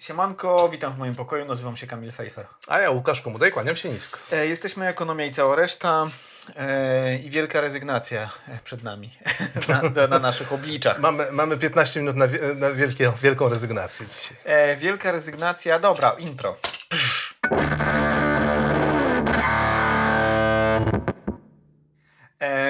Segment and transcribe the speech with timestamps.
[0.00, 2.46] Siemanko, witam w moim pokoju, nazywam się Kamil Fejfer.
[2.68, 4.18] A ja Łukasz Komudej, kłaniam się nisko.
[4.32, 6.06] E, jesteśmy Ekonomia i cała reszta
[6.56, 9.10] e, i wielka rezygnacja e, przed nami
[9.94, 10.98] na, na, naszych obliczach.
[10.98, 12.26] Mamy, mamy 15 minut na,
[12.56, 14.36] na wielkie, wielką rezygnację dzisiaj.
[14.44, 16.56] E, wielka rezygnacja, dobra, intro.
[16.88, 17.34] Psz.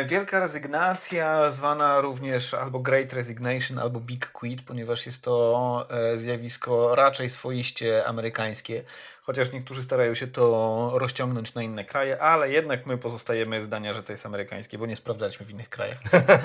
[0.04, 6.94] Wielka rezygnacja, zwana również albo Great Resignation, albo Big Quit, ponieważ jest to e, zjawisko
[6.94, 8.82] raczej swoiście amerykańskie,
[9.22, 14.02] chociaż niektórzy starają się to rozciągnąć na inne kraje, ale jednak my pozostajemy zdania, że
[14.02, 15.98] to jest amerykańskie, bo nie sprawdzaliśmy w innych krajach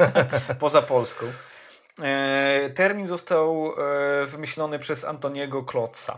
[0.60, 1.26] poza Polską.
[2.02, 3.74] E, termin został
[4.26, 6.18] wymyślony przez Antoniego Klotza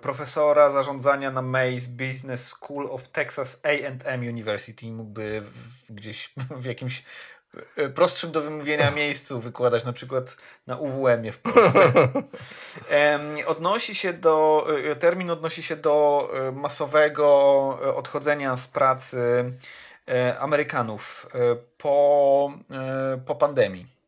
[0.00, 4.86] profesora zarządzania na Mays Business School of Texas A&M University.
[4.86, 5.42] Mógłby
[5.90, 7.02] gdzieś w jakimś
[7.94, 11.92] prostszym do wymówienia miejscu wykładać, na przykład na UWM-ie w Polsce.
[13.46, 14.66] odnosi się do,
[14.98, 17.26] termin odnosi się do masowego
[17.96, 19.52] odchodzenia z pracy
[20.38, 21.26] Amerykanów
[21.78, 22.52] po,
[23.26, 23.99] po pandemii.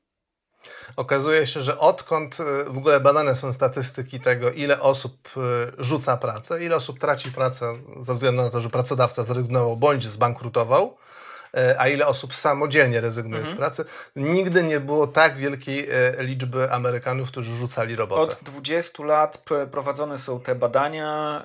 [0.96, 6.16] Okazuje się, że odkąd y, w ogóle badane są statystyki tego, ile osób y, rzuca
[6.16, 10.96] pracę, ile osób traci pracę ze względu na to, że pracodawca zrezygnował bądź zbankrutował,
[11.78, 13.56] a ile osób samodzielnie rezygnuje mhm.
[13.56, 13.84] z pracy.
[14.16, 18.32] Nigdy nie było tak wielkiej e, liczby Amerykanów, którzy rzucali robotę.
[18.32, 21.44] Od 20 lat prowadzone są te badania.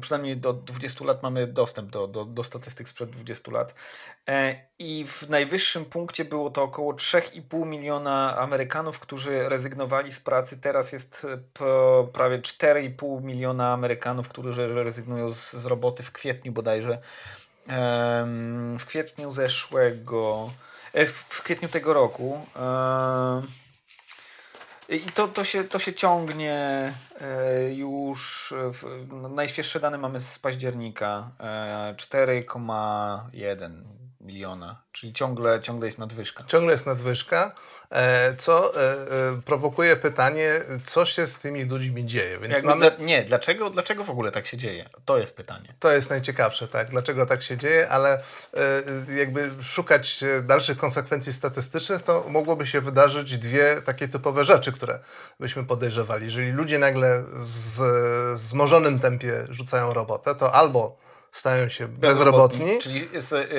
[0.00, 3.74] Przynajmniej do 20 lat mamy dostęp do, do, do statystyk sprzed 20 lat.
[4.28, 10.58] E, I w najwyższym punkcie było to około 3,5 miliona Amerykanów, którzy rezygnowali z pracy.
[10.58, 11.26] Teraz jest
[12.12, 16.98] prawie 4,5 miliona Amerykanów, którzy rezygnują z, z roboty w kwietniu bodajże
[18.78, 20.50] w kwietniu zeszłego,
[20.92, 22.46] e, w kwietniu tego roku.
[24.88, 28.54] I to, to, się, to się ciągnie e, już.
[28.72, 31.30] W, no, najświeższe dane mamy z października
[31.96, 36.44] 4,1 e, miliona, czyli ciągle, ciągle jest nadwyżka.
[36.46, 37.54] Ciągle jest nadwyżka,
[37.90, 42.38] e, co e, e, prowokuje pytanie, co się z tymi ludźmi dzieje.
[42.38, 42.90] Więc mamy...
[42.90, 44.88] Dla, nie, dlaczego, dlaczego w ogóle tak się dzieje?
[45.04, 45.74] To jest pytanie.
[45.80, 48.22] To jest najciekawsze, tak, dlaczego tak się dzieje, ale
[49.16, 54.98] jakby szukać dalszych konsekwencji statystycznych, to mogłoby się wydarzyć dwie takie typowe rzeczy, które
[55.40, 56.24] byśmy podejrzewali.
[56.24, 57.80] Jeżeli ludzie nagle w
[58.34, 62.58] wzmożonym tempie rzucają robotę, to albo stają się bezrobotni.
[62.58, 63.08] bezrobotni czyli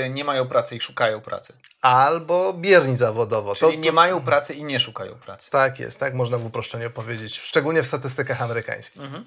[0.06, 1.54] y, nie mają pracy i szukają pracy.
[1.82, 3.56] Albo bierni zawodowo.
[3.56, 5.52] Czyli to, nie mają pracy i nie szukają pracy.
[5.52, 9.02] Tak jest, tak można w uproszczeniu powiedzieć, szczególnie w statystykach amerykańskich.
[9.02, 9.26] Mhm.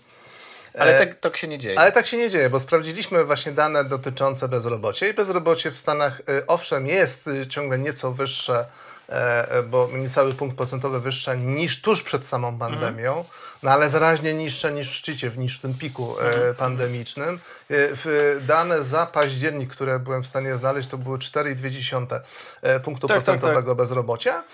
[0.78, 1.78] Ale tak, tak się nie dzieje.
[1.78, 6.21] Ale tak się nie dzieje, bo sprawdziliśmy właśnie dane dotyczące bezrobocia i bezrobocie w Stanach
[6.21, 8.94] y, owszem jest ciągle nieco wyższe E, e,
[9.66, 13.26] bo niecały punkt procentowy wyższa niż tuż przed samą pandemią, mhm.
[13.62, 16.54] no ale wyraźnie niższa niż w szczycie, niż w tym piku e, mhm.
[16.54, 17.41] pandemicznym.
[18.41, 22.20] Dane za październik, które byłem w stanie znaleźć, to były 4,2
[22.81, 23.76] punktu tak, procentowego tak, tak.
[23.76, 24.44] bezrobocia.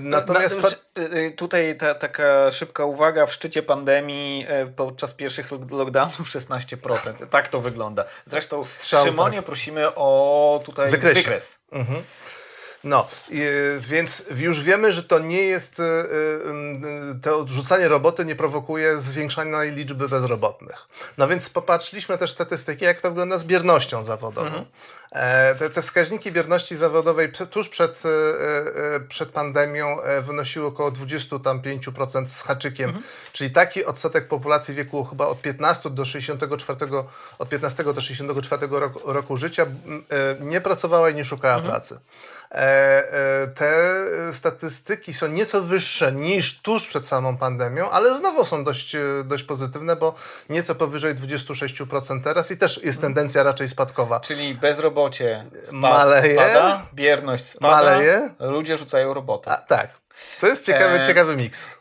[0.00, 0.62] Natomiast...
[0.62, 0.68] Na,
[1.36, 4.46] tutaj ta, taka szybka uwaga, w szczycie pandemii
[4.76, 7.26] podczas pierwszych lockdownów 16%.
[7.26, 8.04] Tak to wygląda.
[8.24, 9.46] Zresztą Strzał, Szymonie tak.
[9.46, 11.58] prosimy o tutaj wykres.
[11.72, 12.02] Mhm.
[12.84, 13.08] No,
[13.80, 19.62] więc już wiemy, że to nie jest, y, y, to odrzucanie roboty nie prowokuje zwiększania
[19.62, 20.88] liczby bezrobotnych.
[21.18, 24.46] No więc popatrzyliśmy też statystyki, jak to wygląda z biernością zawodową.
[24.46, 24.64] Mhm.
[25.12, 28.08] E, te, te, wskaźniki bierności zawodowej tuż przed, e,
[28.96, 33.06] e, przed pandemią wynosiły około 25% z haczykiem, mhm.
[33.32, 36.86] czyli taki odsetek populacji wieku chyba od 15 do 64,
[37.38, 39.66] od 15 do 64 roku, roku życia
[40.40, 41.72] nie pracowała i nie szukała mhm.
[41.72, 41.98] pracy.
[43.54, 49.44] Te statystyki są nieco wyższe niż tuż przed samą pandemią, ale znowu są dość, dość
[49.44, 50.14] pozytywne, bo
[50.48, 53.14] nieco powyżej 26% teraz i też jest mhm.
[53.14, 54.20] tendencja raczej spadkowa.
[54.20, 54.90] Czyli bezrobocie
[55.20, 58.30] robocie spa maleje, spada, bierność spada, maleje.
[58.40, 59.50] ludzie rzucają robotę.
[59.50, 59.90] A, tak,
[60.40, 61.06] to jest ciekawy, e...
[61.06, 61.78] ciekawy miks.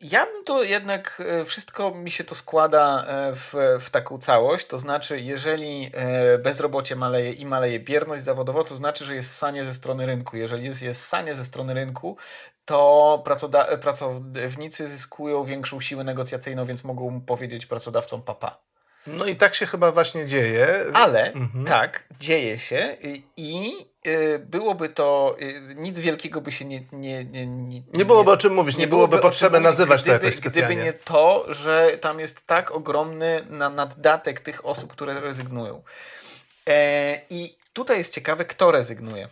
[0.00, 4.66] Ja bym to jednak, e, wszystko mi się to składa e, w, w taką całość,
[4.66, 9.64] to znaczy jeżeli e, bezrobocie maleje i maleje bierność zawodowa, to znaczy, że jest sanie
[9.64, 10.36] ze strony rynku.
[10.36, 12.16] Jeżeli jest, jest sanie ze strony rynku,
[12.64, 13.22] to
[13.80, 18.73] pracownicy zyskują większą siłę negocjacyjną, więc mogą powiedzieć pracodawcom papa.
[19.06, 20.84] No i tak się chyba właśnie dzieje.
[20.92, 21.64] Ale mhm.
[21.64, 22.96] tak, dzieje się
[23.36, 23.72] i
[24.06, 26.84] y, byłoby to, y, nic wielkiego by się nie...
[26.92, 30.18] Nie, nie, nie, nie byłoby o czym mówić, nie, nie byłoby, byłoby potrzeby nazywać gdyby,
[30.18, 30.76] to jakoś specjalnie.
[30.76, 35.82] Gdyby nie to, że tam jest tak ogromny na, naddatek tych osób, które rezygnują.
[36.68, 39.28] E, I tutaj jest ciekawe, kto rezygnuje.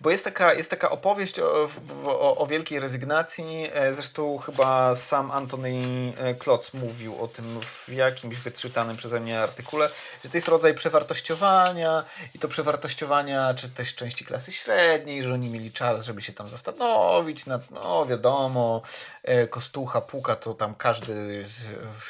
[0.00, 1.68] Bo jest taka, jest taka opowieść o,
[2.04, 3.70] o, o, wielkiej rezygnacji.
[3.72, 5.82] E, zresztą chyba sam Antony
[6.16, 9.88] e, Klotz mówił o tym w jakimś wyczytanym przeze mnie artykule,
[10.24, 12.04] że to jest rodzaj przewartościowania
[12.34, 16.48] i to przewartościowania, czy też części klasy średniej, że oni mieli czas, żeby się tam
[16.48, 18.82] zastanowić nad, no wiadomo,
[19.22, 21.46] e, kostucha, puka, to tam każdy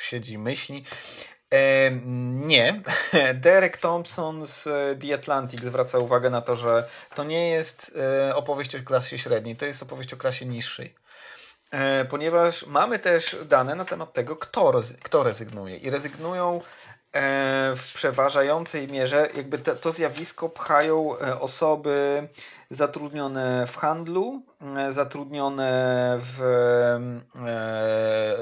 [0.00, 0.84] siedzi i myśli.
[1.54, 1.90] E,
[2.46, 2.82] nie.
[3.34, 7.92] Derek Thompson z e, The Atlantic zwraca uwagę na to, że to nie jest
[8.28, 10.94] e, opowieść o klasie średniej, to jest opowieść o klasie niższej.
[12.10, 15.76] Ponieważ mamy też dane na temat tego, kto, kto rezygnuje.
[15.76, 16.60] I rezygnują
[17.76, 22.28] w przeważającej mierze, jakby to, to zjawisko pchają osoby
[22.70, 24.42] zatrudnione w handlu,
[24.76, 25.68] e, zatrudnione
[26.20, 26.98] w, e,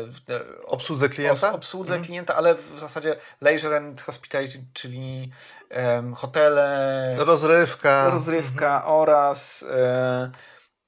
[0.06, 0.20] w
[0.66, 2.04] obsłudze klienta, obsłudze mhm.
[2.04, 5.30] klienta, ale w zasadzie leisure and hospitality, czyli
[5.70, 8.94] um, hotele, rozrywka, rozrywka mhm.
[8.94, 10.30] oraz e,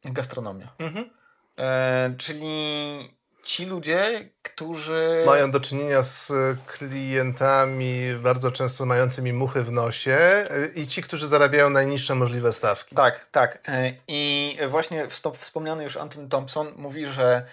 [0.05, 0.69] gastronomia.
[0.79, 1.11] Mhm.
[1.59, 5.23] E, czyli ci ludzie, którzy.
[5.27, 6.33] Mają do czynienia z
[6.67, 12.95] klientami bardzo często mającymi muchy w nosie e, i ci, którzy zarabiają najniższe możliwe stawki.
[12.95, 13.59] Tak, tak.
[13.69, 15.07] E, I właśnie
[15.39, 17.47] wspomniany już Anton Thompson mówi, że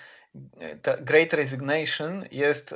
[1.02, 2.76] Great Resignation jest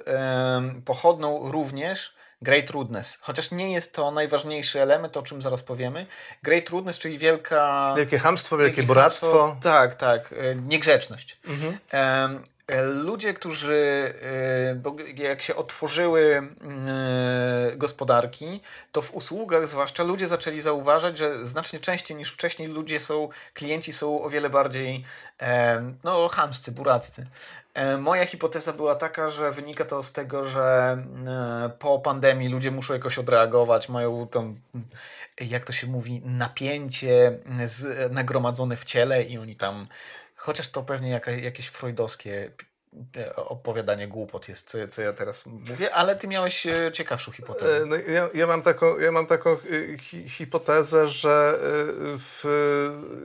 [0.86, 3.18] pochodną również Great Rudeness.
[3.22, 6.06] Chociaż nie jest to najważniejszy element, o czym zaraz powiemy.
[6.44, 7.94] Great Rudeness, czyli wielka...
[7.98, 9.58] Wielkie hamstwo, wielkie, wielkie buractwo.
[9.62, 10.34] tak, tak.
[10.34, 11.38] E, niegrzeczność.
[11.48, 11.78] Mhm.
[12.68, 14.14] E, ludzie, którzy,
[15.18, 21.80] e, jak się otworzyły e, gospodarki, to w usługach zwłaszcza ludzie zaczęli zauważać, że znacznie
[21.80, 25.04] częściej niż wcześniej ludzie są, klienci są o wiele bardziej
[26.04, 27.28] no, chamscy, buraccy.
[28.00, 30.98] Moja hipoteza była taka, że wynika to z tego, że
[31.80, 34.56] po pandemii ludzie muszą jakoś odreagować, mają tą,
[35.42, 37.40] jak to się mówi, napięcie
[38.12, 39.88] nagromadzone w ciele i oni tam
[40.36, 42.52] Chociaż to pewnie jaka, jakieś freudowskie
[43.18, 47.78] e, opowiadanie głupot jest, co, co ja teraz mówię, ale ty miałeś e, ciekawszą hipotezę.
[47.78, 49.58] E, no, ja, ja, mam taką, ja mam taką
[50.00, 51.60] hi, hipotezę, że
[52.20, 52.44] w,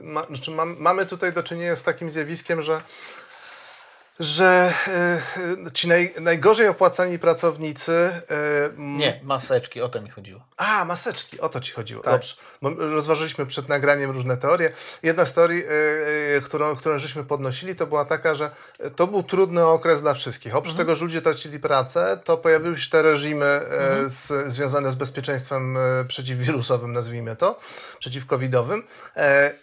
[0.01, 2.81] ma, znaczy mam, mamy tutaj do czynienia z takim zjawiskiem, że
[4.21, 4.73] że
[5.67, 7.91] y, ci naj, najgorzej opłacani pracownicy.
[7.91, 10.41] Y, nie, maseczki, o to mi chodziło.
[10.57, 12.03] A, maseczki, o to ci chodziło.
[12.03, 12.13] Tak.
[12.13, 12.35] Dobrze.
[12.61, 14.71] Bo rozważyliśmy przed nagraniem różne teorie.
[15.03, 15.63] Jedna z teorii,
[16.37, 18.51] y, którą, którą żeśmy podnosili, to była taka, że
[18.95, 20.55] to był trudny okres dla wszystkich.
[20.55, 20.87] Oprócz mhm.
[20.87, 24.09] tego, że ludzie tracili pracę, to pojawiły się te reżimy mhm.
[24.09, 25.77] z, związane z bezpieczeństwem
[26.07, 27.59] przeciwwirusowym, nazwijmy to,
[27.99, 28.83] przeciwkowidowym.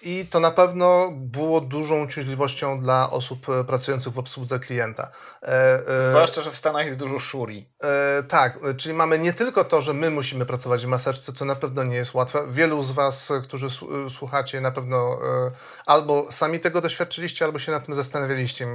[0.02, 5.10] I to na pewno było dużą uciążliwością dla osób pracujących w obsłudze obsłudze klienta.
[5.42, 7.68] E, e, Zwłaszcza, że w Stanach jest dużo szuri.
[7.82, 11.54] E, tak, czyli mamy nie tylko to, że my musimy pracować w maseczce, co na
[11.54, 12.46] pewno nie jest łatwe.
[12.50, 13.66] Wielu z Was, którzy
[14.10, 15.50] słuchacie, na pewno e,
[15.86, 18.66] albo sami tego doświadczyliście, albo się nad tym zastanawialiście,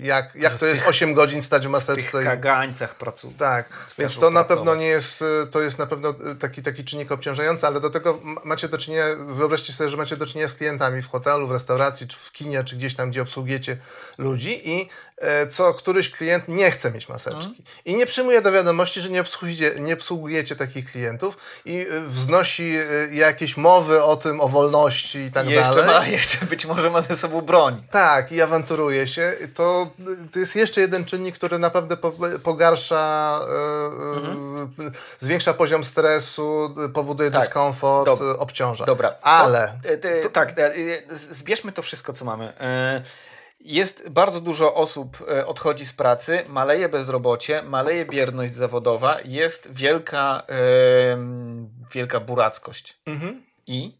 [0.00, 2.20] jak, jak to jest 8 godzin stać w maseczce.
[2.20, 3.34] W kagańcach pracują.
[3.38, 3.68] Tak,
[3.98, 7.80] więc to na pewno nie jest, to jest na pewno taki, taki czynnik obciążający, ale
[7.80, 11.48] do tego macie do czynienia, wyobraźcie sobie, że macie do czynienia z klientami w hotelu,
[11.48, 13.76] w restauracji, czy w kinie, czy gdzieś tam, gdzie obsługujecie
[14.18, 14.88] ludzi i
[15.50, 17.46] co któryś klient nie chce mieć maseczki.
[17.46, 17.64] Mhm.
[17.84, 22.76] I nie przyjmuje do wiadomości, że nie obsługujecie, nie obsługujecie takich klientów i e, wznosi
[22.76, 25.94] e, jakieś mowy o tym, o wolności i tak jeszcze dalej.
[25.94, 27.82] Ma, jeszcze być może ma ze sobą broń.
[27.90, 29.32] Tak, i awanturuje się.
[29.54, 29.90] To,
[30.32, 31.96] to jest jeszcze jeden czynnik, który naprawdę
[32.42, 33.40] pogarsza,
[34.16, 34.92] mhm.
[35.20, 37.40] zwiększa poziom stresu, powoduje tak.
[37.40, 38.84] dyskomfort, Dob obciąża.
[38.84, 39.14] Dobra.
[39.22, 39.78] Ale...
[40.02, 40.54] To, to, tak,
[41.10, 42.52] zbierzmy to wszystko, co mamy.
[43.64, 50.42] Jest bardzo dużo osób e, odchodzi z pracy, maleje bezrobocie, maleje bierność zawodowa, jest wielka,
[50.48, 51.16] yy,
[51.92, 53.00] wielka burackość.
[53.06, 53.42] Mhm.
[53.66, 53.98] I?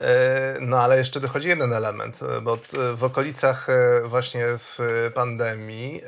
[0.00, 2.58] E, no ale jeszcze dochodzi jeden element, bo
[2.94, 3.66] w okolicach
[4.04, 4.78] właśnie w
[5.14, 6.02] pandemii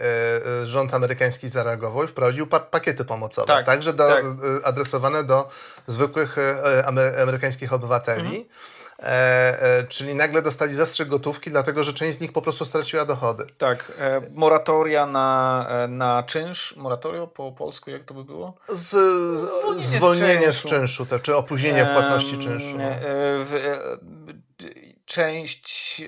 [0.64, 4.25] rząd amerykański zareagował i wprowadził pa pakiety pomocowe, tak, także do, tak.
[4.64, 5.49] adresowane do
[5.87, 6.37] zwykłych
[7.17, 8.26] amerykańskich obywateli.
[8.26, 8.45] Mhm.
[9.03, 13.05] E, e, czyli nagle dostali zastrzyk gotówki, dlatego że część z nich po prostu straciła
[13.05, 13.47] dochody.
[13.59, 18.55] Tak, e, moratoria na, na czynsz, moratorio po polsku jak to by było?
[18.69, 18.89] Z,
[19.41, 22.79] zwolnienie, zwolnienie z czynszu, te, czy opóźnienie płatności czynszu.
[22.79, 22.85] No.
[23.45, 23.79] W,
[25.05, 26.03] część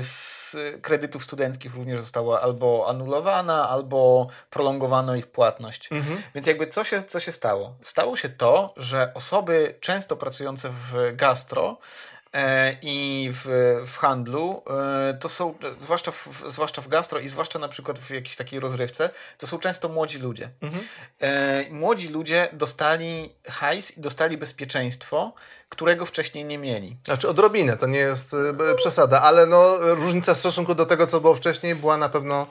[0.00, 5.92] z kredytów studenckich również została albo anulowana, albo prolongowano ich płatność.
[5.92, 6.22] Mhm.
[6.34, 7.76] Więc jakby co się, co się stało?
[7.82, 11.78] Stało się to, że osoby często pracujące w gastro
[12.82, 13.46] i w,
[13.86, 14.62] w handlu,
[15.08, 18.60] e, to są, zwłaszcza w, zwłaszcza w gastro i zwłaszcza na przykład w jakiejś takiej
[18.60, 20.50] rozrywce, to są często młodzi ludzie.
[20.60, 20.84] Mhm.
[21.70, 25.32] Młodzi ludzie dostali hajs i dostali bezpieczeństwo,
[25.68, 26.96] którego wcześniej nie mieli.
[27.04, 28.36] Znaczy odrobinę, to nie jest
[28.76, 32.46] przesada, ale no, różnica w stosunku do tego, co było wcześniej, była na pewno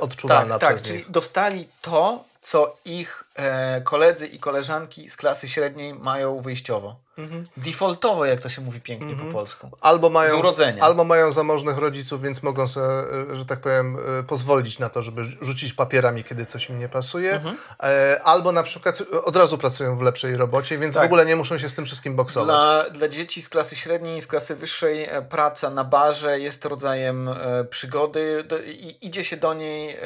[0.00, 1.02] odczuwalna tak, przez tak, nich.
[1.02, 7.06] Czyli dostali to, co ich e, koledzy i koleżanki z klasy średniej mają wyjściowo.
[7.18, 7.46] Mhm.
[7.56, 9.28] Defaultowo, jak to się mówi pięknie mhm.
[9.28, 9.70] po polsku.
[9.80, 10.82] Albo mają, z urodzenia.
[10.82, 12.86] Albo mają zamożnych rodziców, więc mogą sobie,
[13.32, 16.88] e, że tak powiem, e, pozwolić na to, żeby rzucić papierami, kiedy coś im nie
[16.88, 17.32] pasuje.
[17.32, 17.56] Mhm.
[17.82, 21.02] E, albo na przykład od razu pracują w lepszej robocie, więc tak.
[21.02, 22.46] w ogóle nie muszą się z tym wszystkim boksować.
[22.46, 27.30] Dla, dla dzieci z klasy średniej i z klasy wyższej praca na barze jest rodzajem
[27.70, 29.96] przygody i idzie się do niej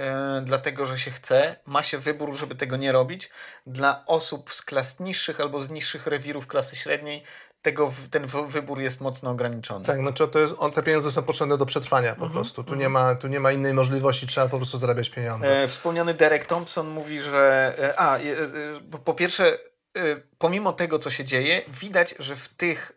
[0.42, 1.56] dlatego, że się chce.
[1.66, 3.19] Ma się wybór, żeby tego nie robić.
[3.66, 7.24] Dla osób z klas niższych albo z niższych rewirów klasy średniej
[7.62, 9.84] tego, ten wybór jest mocno ograniczony.
[9.84, 12.64] Tak, znaczy to jest, on, te pieniądze są potrzebne do przetrwania po mhm, prostu.
[12.64, 12.92] Tu, nie mhm.
[12.92, 15.62] ma, tu nie ma innej możliwości, trzeba po prostu zarabiać pieniądze.
[15.62, 19.58] E, wspomniany Derek Thompson mówi, że e, a, e, e, po pierwsze,
[19.96, 20.00] e,
[20.38, 22.92] pomimo tego, co się dzieje, widać, że w tych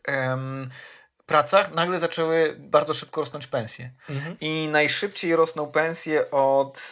[1.26, 3.90] pracach nagle zaczęły bardzo szybko rosnąć pensje.
[4.10, 4.38] Mhm.
[4.42, 6.92] I najszybciej rosną pensje od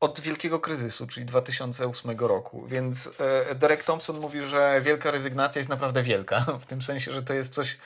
[0.00, 2.66] od wielkiego kryzysu, czyli 2008 roku.
[2.68, 3.10] Więc
[3.50, 7.34] e, Derek Thompson mówi, że wielka rezygnacja jest naprawdę wielka, w tym sensie, że to
[7.34, 7.78] jest coś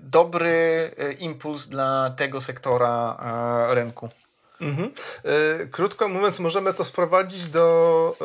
[0.00, 3.18] dobry e, impuls dla tego sektora
[3.70, 4.08] e, rynku.
[4.60, 4.92] Mhm.
[5.70, 8.16] Krótko mówiąc, możemy to sprowadzić do,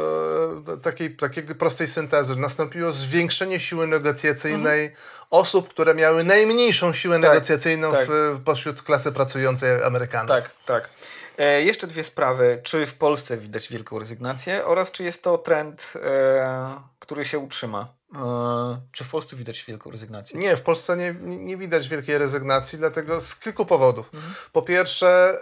[0.63, 2.35] do takiej, takiej prostej syntezy.
[2.35, 5.01] Nastąpiło zwiększenie siły negocjacyjnej mhm.
[5.29, 8.07] osób, które miały najmniejszą siłę tak, negocjacyjną tak.
[8.09, 10.27] W, pośród klasy pracującej Amerykanów.
[10.27, 10.89] Tak, tak.
[11.37, 12.59] E, jeszcze dwie sprawy.
[12.63, 17.93] Czy w Polsce widać wielką rezygnację oraz czy jest to trend, e, który się utrzyma?
[18.15, 20.39] E, czy w Polsce widać wielką rezygnację?
[20.39, 24.09] Nie, w Polsce nie, nie widać wielkiej rezygnacji, dlatego z kilku powodów.
[24.13, 24.33] Mhm.
[24.53, 25.39] Po pierwsze, e,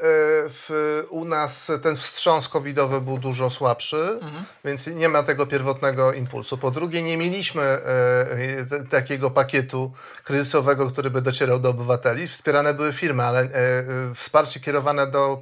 [0.50, 4.44] w, u nas ten wstrząs covidowy był dużo słabszy, mhm.
[4.66, 6.58] więc nie ma tego pierwotnego impulsu.
[6.58, 12.28] Po drugie, nie mieliśmy e, takiego pakietu kryzysowego, który by docierał do obywateli.
[12.28, 13.50] Wspierane były firmy, ale
[14.16, 15.42] wsparcie kierowane do,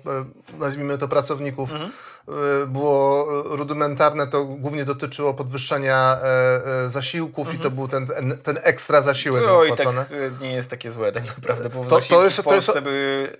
[0.59, 1.71] nazwijmy to, pracowników.
[1.71, 2.18] Mhm E,
[2.67, 7.57] było rudymentarne, to głównie dotyczyło podwyższenia e, e, zasiłków mhm.
[7.57, 7.75] i to mhm.
[7.75, 10.05] był ten, ten ekstra zasiłek opłacony.
[10.09, 12.83] Tak nie jest takie złe tak naprawdę, bo to, to jest, w Polsce to jest,
[12.83, 13.35] były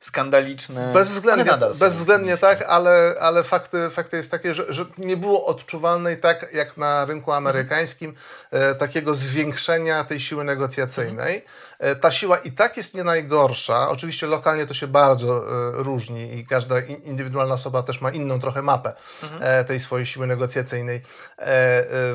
[0.00, 0.92] skandaliczne.
[0.92, 6.46] Bezwzględnie, bezwzględnie tak, ale, ale fakty, fakty jest takie, że, że nie było odczuwalnej tak
[6.52, 8.14] jak na rynku amerykańskim
[8.52, 8.76] mhm.
[8.76, 11.34] takiego zwiększenia tej siły negocjacyjnej.
[11.34, 11.74] Mhm.
[11.78, 13.88] E, ta siła i tak jest nie najgorsza.
[13.88, 18.62] Oczywiście lokalnie to się bardzo e, różni i każda indywidualna osoba też ma inną trochę
[18.62, 18.92] mapę
[19.22, 19.42] mhm.
[19.42, 21.00] E, tej swojej siły negocjacyjnej.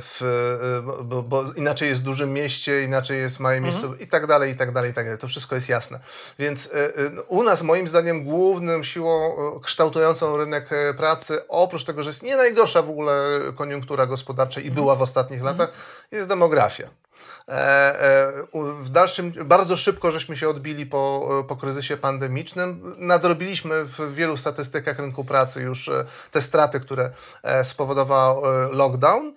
[0.01, 0.21] W,
[1.03, 3.99] bo, bo, inaczej jest w dużym mieście, inaczej jest małe miejsce mhm.
[3.99, 5.19] i tak dalej, i tak dalej, i tak dalej.
[5.19, 5.99] To wszystko jest jasne.
[6.39, 6.71] Więc
[7.27, 12.81] u nas moim zdaniem główną siłą kształtującą rynek pracy, oprócz tego, że jest nie najgorsza
[12.81, 14.75] w ogóle koniunktura gospodarcza i mhm.
[14.75, 15.57] była w ostatnich mhm.
[15.57, 15.75] latach,
[16.11, 16.89] jest demografia.
[17.49, 18.31] E, e,
[18.81, 22.95] w dalszym, bardzo szybko żeśmy się odbili po, po kryzysie pandemicznym.
[22.97, 27.11] Nadrobiliśmy w wielu statystykach rynku pracy już e, te straty, które
[27.63, 28.41] spowodował
[28.71, 29.33] lockdown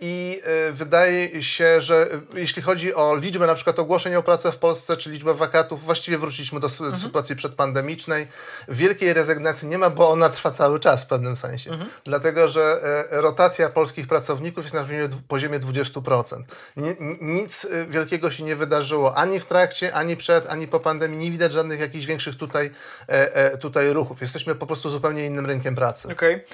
[0.00, 4.96] i wydaje się, że jeśli chodzi o liczbę na przykład ogłoszeń o pracę w Polsce,
[4.96, 6.96] czy liczbę wakatów, właściwie wróciliśmy do mhm.
[6.96, 8.26] sytuacji przedpandemicznej.
[8.68, 11.70] Wielkiej rezygnacji nie ma, bo ona trwa cały czas w pewnym sensie.
[11.70, 11.90] Mhm.
[12.04, 14.86] Dlatego, że rotacja polskich pracowników jest na
[15.28, 16.42] poziomie 20%.
[16.76, 21.18] Nie, nic y, wielkiego się nie wydarzyło ani w trakcie, ani przed, ani po pandemii.
[21.18, 22.70] Nie widać żadnych jakichś większych tutaj,
[23.08, 24.20] e, e, tutaj ruchów.
[24.20, 26.12] Jesteśmy po prostu zupełnie innym rynkiem pracy.
[26.12, 26.34] Okej.
[26.34, 26.46] Okay.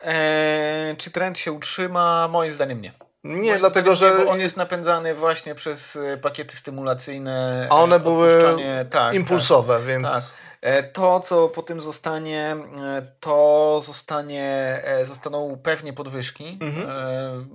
[0.00, 2.28] Eee, czy trend się utrzyma?
[2.28, 2.92] Moim zdaniem nie.
[3.24, 4.18] Nie, Moim dlatego że.
[4.18, 7.66] Nie, on jest napędzany właśnie przez y, pakiety stymulacyjne.
[7.70, 8.44] A one były
[8.90, 10.08] tak, impulsowe, tak, więc.
[10.08, 10.22] Tak.
[10.66, 16.58] E, to, co po tym zostanie, e, to zostanie, e, zostaną pewnie podwyżki.
[16.60, 17.50] Mhm.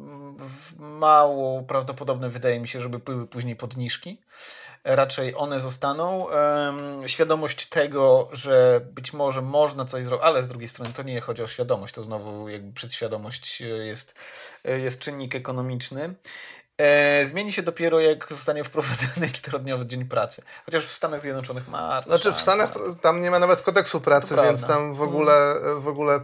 [0.80, 4.22] Mało prawdopodobne wydaje mi się, żeby były później podniżki.
[4.84, 6.28] Raczej one zostaną.
[7.06, 11.44] Świadomość tego, że być może można coś zrobić, ale z drugiej strony to nie chodzi
[11.44, 14.16] o świadomość, to znowu jakby przedświadomość jest,
[14.64, 16.16] jest czynnik ekonomiczny.
[16.78, 20.42] E, zmieni się dopiero jak zostanie wprowadzony czterodniowy dzień pracy.
[20.66, 22.02] Chociaż w Stanach Zjednoczonych ma.
[22.02, 26.20] Znaczy w Stanach tam nie ma nawet kodeksu pracy, więc tam w ogóle, w ogóle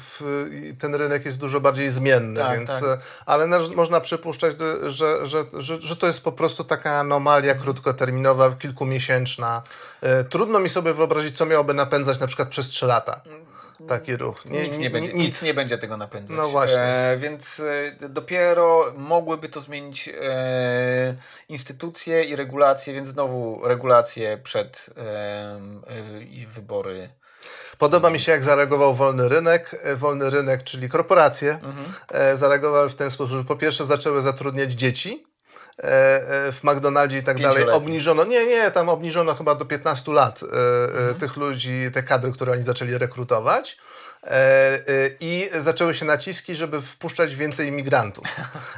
[0.00, 0.44] w,
[0.78, 2.40] ten rynek jest dużo bardziej zmienny.
[2.40, 3.00] Tak, więc, tak.
[3.26, 9.62] Ale można przypuszczać, że, że, że, że to jest po prostu taka anomalia krótkoterminowa, kilkumiesięczna.
[10.00, 13.20] E, trudno mi sobie wyobrazić, co miałoby napędzać na przykład przez trzy lata.
[13.88, 14.44] Taki ruch.
[14.44, 15.26] Nie, nic, nie będzie, nic.
[15.26, 16.36] nic nie będzie tego napędzać.
[16.36, 16.80] No właśnie.
[16.80, 17.60] E, więc
[18.00, 21.16] e, dopiero mogłyby to zmienić e,
[21.48, 25.00] instytucje i regulacje, więc znowu regulacje przed e,
[25.86, 27.08] e wybory
[27.78, 29.76] Podoba mi się, jak zareagował wolny rynek.
[29.82, 32.38] E, wolny rynek, czyli korporacje, mhm.
[32.38, 35.26] zareagowały w ten sposób, że po pierwsze zaczęły zatrudniać dzieci,
[36.52, 37.70] w McDonaldzie i tak dalej.
[37.70, 41.14] Obniżono, nie, nie, tam obniżono chyba do 15 lat mhm.
[41.14, 43.78] tych ludzi, te kadry, które oni zaczęli rekrutować.
[44.26, 44.80] E, e,
[45.20, 48.24] i zaczęły się naciski, żeby wpuszczać więcej imigrantów.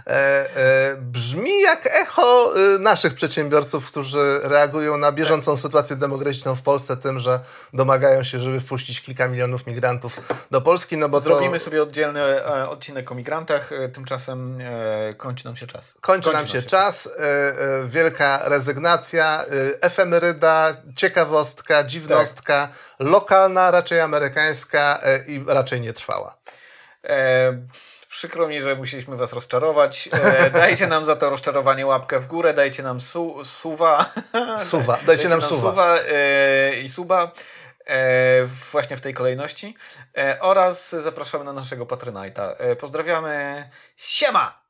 [0.06, 7.20] E, brzmi jak echo naszych przedsiębiorców, którzy reagują na bieżącą sytuację demograficzną w Polsce tym,
[7.20, 7.40] że
[7.72, 10.20] domagają się, żeby wpuścić kilka milionów migrantów
[10.50, 10.99] do Polski.
[10.99, 11.64] No bo Zrobimy to...
[11.64, 14.58] sobie oddzielny odcinek o migrantach, tymczasem
[15.16, 15.94] kończy nam się czas.
[16.00, 17.04] Kończy Skończy nam się, nam się czas.
[17.04, 17.14] czas.
[17.87, 19.44] Wielka rezygnacja,
[19.80, 22.68] efemeryda, ciekawostka, dziwnostka.
[22.68, 26.37] Tak lokalna, raczej amerykańska e, i raczej nie trwała.
[27.04, 27.52] E,
[28.09, 30.09] przykro mi, że musieliśmy Was rozczarować.
[30.12, 34.11] E, dajcie nam za to rozczarowanie łapkę w górę, dajcie nam su, suwa.
[34.71, 35.71] Suwa, dajcie, dajcie nam, nam suwa.
[35.71, 37.32] suwa e, i suba.
[37.87, 39.76] E, właśnie w tej kolejności.
[40.18, 42.76] E, oraz zapraszamy na naszego Patronite'a.
[42.76, 43.68] pozdrawiamy.
[43.97, 44.62] Siema!